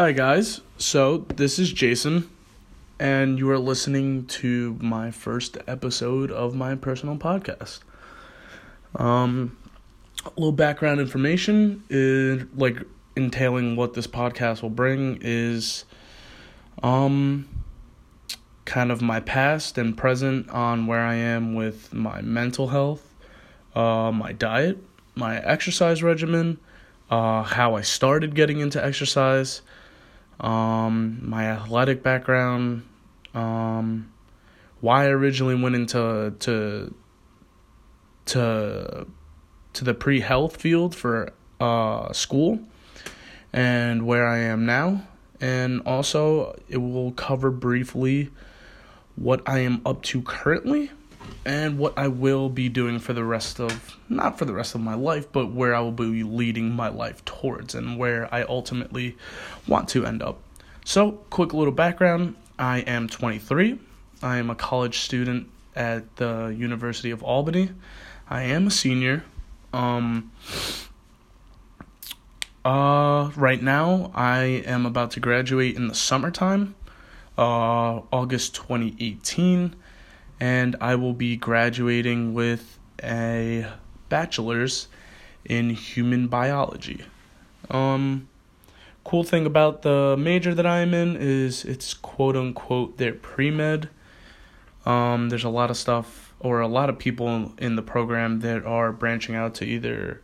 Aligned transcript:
Hi, 0.00 0.12
guys. 0.12 0.62
So, 0.78 1.26
this 1.36 1.58
is 1.58 1.70
Jason, 1.70 2.30
and 2.98 3.38
you 3.38 3.50
are 3.50 3.58
listening 3.58 4.24
to 4.28 4.78
my 4.80 5.10
first 5.10 5.58
episode 5.66 6.32
of 6.32 6.54
my 6.54 6.74
personal 6.74 7.16
podcast. 7.16 7.80
Um, 8.94 9.58
a 10.24 10.30
little 10.36 10.52
background 10.52 11.00
information 11.00 11.84
is 11.90 12.44
like 12.56 12.78
entailing 13.14 13.76
what 13.76 13.92
this 13.92 14.06
podcast 14.06 14.62
will 14.62 14.70
bring 14.70 15.18
is 15.20 15.84
um 16.82 17.46
kind 18.64 18.90
of 18.90 19.02
my 19.02 19.20
past 19.20 19.76
and 19.76 19.98
present 19.98 20.48
on 20.48 20.86
where 20.86 21.04
I 21.04 21.16
am 21.16 21.54
with 21.54 21.92
my 21.92 22.22
mental 22.22 22.68
health, 22.68 23.06
uh, 23.74 24.10
my 24.10 24.32
diet, 24.32 24.78
my 25.14 25.36
exercise 25.40 26.02
regimen, 26.02 26.58
uh, 27.10 27.42
how 27.42 27.74
I 27.74 27.82
started 27.82 28.34
getting 28.34 28.60
into 28.60 28.82
exercise, 28.82 29.60
um, 30.40 31.18
my 31.22 31.46
athletic 31.46 32.02
background, 32.02 32.82
um, 33.34 34.10
why 34.80 35.04
I 35.04 35.08
originally 35.08 35.54
went 35.54 35.74
into 35.74 36.34
to 36.40 36.94
to 38.26 39.06
to 39.72 39.84
the 39.84 39.94
pre 39.94 40.20
health 40.20 40.56
field 40.56 40.94
for 40.94 41.32
uh, 41.60 42.12
school, 42.12 42.60
and 43.52 44.06
where 44.06 44.26
I 44.26 44.38
am 44.38 44.64
now, 44.66 45.06
and 45.40 45.82
also 45.84 46.58
it 46.68 46.78
will 46.78 47.12
cover 47.12 47.50
briefly 47.50 48.30
what 49.16 49.42
I 49.46 49.58
am 49.60 49.82
up 49.84 50.02
to 50.04 50.22
currently 50.22 50.90
and 51.44 51.78
what 51.78 51.96
I 51.96 52.08
will 52.08 52.48
be 52.48 52.68
doing 52.68 52.98
for 52.98 53.12
the 53.12 53.24
rest 53.24 53.60
of 53.60 53.96
not 54.08 54.38
for 54.38 54.44
the 54.44 54.52
rest 54.52 54.74
of 54.74 54.80
my 54.80 54.94
life, 54.94 55.30
but 55.32 55.52
where 55.52 55.74
I 55.74 55.80
will 55.80 55.92
be 55.92 56.22
leading 56.22 56.70
my 56.72 56.88
life 56.88 57.24
towards 57.24 57.74
and 57.74 57.98
where 57.98 58.32
I 58.34 58.42
ultimately 58.42 59.16
want 59.66 59.88
to 59.90 60.04
end 60.04 60.22
up. 60.22 60.38
So, 60.84 61.12
quick 61.30 61.54
little 61.54 61.72
background 61.72 62.36
I 62.58 62.80
am 62.80 63.08
23. 63.08 63.78
I 64.22 64.36
am 64.36 64.50
a 64.50 64.54
college 64.54 64.98
student 64.98 65.48
at 65.74 66.16
the 66.16 66.54
University 66.56 67.10
of 67.10 67.22
Albany. 67.22 67.70
I 68.28 68.42
am 68.42 68.66
a 68.66 68.70
senior. 68.70 69.24
Um, 69.72 70.32
uh, 72.64 73.30
right 73.34 73.62
now, 73.62 74.10
I 74.14 74.62
am 74.66 74.84
about 74.84 75.12
to 75.12 75.20
graduate 75.20 75.76
in 75.76 75.88
the 75.88 75.94
summertime, 75.94 76.74
uh, 77.38 78.02
August 78.12 78.54
2018 78.56 79.74
and 80.40 80.74
I 80.80 80.94
will 80.94 81.12
be 81.12 81.36
graduating 81.36 82.34
with 82.34 82.78
a 83.02 83.66
bachelor's 84.08 84.88
in 85.44 85.70
human 85.70 86.28
biology. 86.28 87.04
Um, 87.70 88.28
cool 89.04 89.22
thing 89.22 89.46
about 89.46 89.82
the 89.82 90.16
major 90.18 90.54
that 90.54 90.66
I'm 90.66 90.94
in 90.94 91.16
is 91.16 91.64
it's 91.64 91.94
quote 91.94 92.36
unquote 92.36 92.96
their 92.96 93.12
pre 93.12 93.50
med. 93.50 93.88
Um, 94.86 95.28
there's 95.28 95.44
a 95.44 95.50
lot 95.50 95.70
of 95.70 95.76
stuff 95.76 96.34
or 96.40 96.60
a 96.60 96.68
lot 96.68 96.88
of 96.88 96.98
people 96.98 97.52
in 97.58 97.76
the 97.76 97.82
program 97.82 98.40
that 98.40 98.64
are 98.64 98.92
branching 98.92 99.34
out 99.34 99.54
to 99.56 99.64
either 99.64 100.22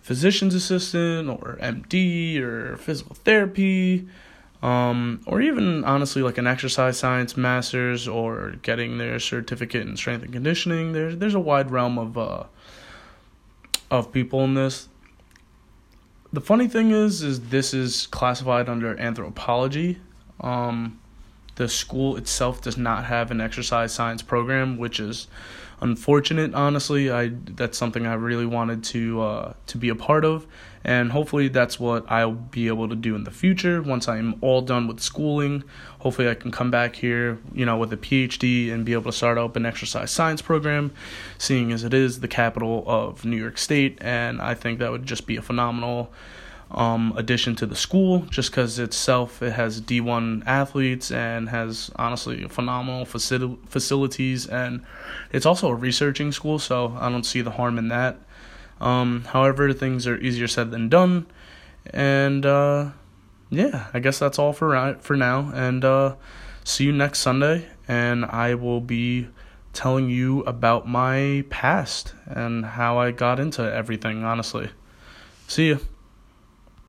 physician's 0.00 0.54
assistant 0.54 1.28
or 1.28 1.58
MD 1.60 2.40
or 2.40 2.76
physical 2.78 3.14
therapy 3.14 4.08
um, 4.62 5.20
or 5.26 5.40
even 5.40 5.84
honestly 5.84 6.22
like 6.22 6.38
an 6.38 6.46
exercise 6.46 6.98
science 6.98 7.36
master's 7.36 8.08
or 8.08 8.56
getting 8.62 8.98
their 8.98 9.18
certificate 9.18 9.86
in 9.86 9.96
strength 9.96 10.24
and 10.24 10.32
conditioning. 10.32 10.92
There's 10.92 11.16
there's 11.16 11.34
a 11.34 11.40
wide 11.40 11.70
realm 11.70 11.98
of 11.98 12.18
uh, 12.18 12.44
of 13.90 14.12
people 14.12 14.44
in 14.44 14.54
this. 14.54 14.88
The 16.32 16.40
funny 16.40 16.68
thing 16.68 16.90
is, 16.90 17.22
is 17.22 17.48
this 17.48 17.72
is 17.72 18.06
classified 18.08 18.68
under 18.68 18.98
anthropology. 18.98 19.98
Um, 20.40 21.00
the 21.58 21.68
school 21.68 22.16
itself 22.16 22.62
does 22.62 22.78
not 22.78 23.04
have 23.06 23.32
an 23.32 23.40
exercise 23.40 23.92
science 23.92 24.22
program, 24.22 24.78
which 24.78 25.00
is 25.00 25.26
unfortunate. 25.80 26.54
Honestly, 26.54 27.10
I 27.10 27.32
that's 27.56 27.76
something 27.76 28.06
I 28.06 28.14
really 28.14 28.46
wanted 28.46 28.84
to 28.84 29.20
uh, 29.20 29.52
to 29.66 29.76
be 29.76 29.88
a 29.88 29.96
part 29.96 30.24
of, 30.24 30.46
and 30.84 31.10
hopefully 31.10 31.48
that's 31.48 31.80
what 31.80 32.08
I'll 32.08 32.30
be 32.30 32.68
able 32.68 32.88
to 32.88 32.94
do 32.94 33.16
in 33.16 33.24
the 33.24 33.32
future 33.32 33.82
once 33.82 34.06
I'm 34.06 34.36
all 34.40 34.62
done 34.62 34.86
with 34.86 35.00
schooling. 35.00 35.64
Hopefully, 35.98 36.28
I 36.28 36.34
can 36.34 36.52
come 36.52 36.70
back 36.70 36.94
here, 36.94 37.38
you 37.52 37.66
know, 37.66 37.76
with 37.76 37.92
a 37.92 37.96
PhD 37.96 38.72
and 38.72 38.84
be 38.84 38.92
able 38.92 39.10
to 39.10 39.16
start 39.16 39.36
up 39.36 39.56
an 39.56 39.66
exercise 39.66 40.12
science 40.12 40.40
program, 40.40 40.92
seeing 41.38 41.72
as 41.72 41.82
it 41.82 41.92
is 41.92 42.20
the 42.20 42.28
capital 42.28 42.84
of 42.86 43.24
New 43.24 43.36
York 43.36 43.58
State, 43.58 43.98
and 44.00 44.40
I 44.40 44.54
think 44.54 44.78
that 44.78 44.92
would 44.92 45.06
just 45.06 45.26
be 45.26 45.36
a 45.36 45.42
phenomenal 45.42 46.12
um, 46.70 47.14
addition 47.16 47.56
to 47.56 47.66
the 47.66 47.76
school 47.76 48.20
just 48.30 48.50
because 48.50 48.78
itself 48.78 49.42
it 49.42 49.52
has 49.52 49.80
D1 49.80 50.42
athletes 50.46 51.10
and 51.10 51.48
has 51.48 51.90
honestly 51.96 52.46
phenomenal 52.48 53.06
facil- 53.06 53.58
facilities 53.68 54.46
and 54.46 54.84
it's 55.32 55.46
also 55.46 55.68
a 55.68 55.74
researching 55.74 56.30
school 56.30 56.58
so 56.58 56.96
I 57.00 57.08
don't 57.08 57.24
see 57.24 57.40
the 57.40 57.52
harm 57.52 57.78
in 57.78 57.88
that. 57.88 58.18
Um, 58.80 59.24
however, 59.24 59.72
things 59.72 60.06
are 60.06 60.18
easier 60.18 60.46
said 60.46 60.70
than 60.70 60.88
done, 60.88 61.26
and 61.86 62.46
uh, 62.46 62.90
yeah, 63.50 63.86
I 63.92 63.98
guess 63.98 64.18
that's 64.18 64.38
all 64.38 64.52
for 64.52 64.68
right, 64.68 65.00
for 65.02 65.16
now. 65.16 65.50
And 65.54 65.84
uh, 65.84 66.14
see 66.64 66.84
you 66.84 66.92
next 66.92 67.20
Sunday, 67.20 67.66
and 67.88 68.24
I 68.24 68.54
will 68.54 68.80
be 68.80 69.28
telling 69.72 70.10
you 70.10 70.40
about 70.40 70.88
my 70.88 71.44
past 71.50 72.14
and 72.26 72.64
how 72.64 72.98
I 72.98 73.10
got 73.10 73.40
into 73.40 73.62
everything. 73.62 74.24
Honestly, 74.24 74.70
see 75.46 75.68
you. 75.68 75.80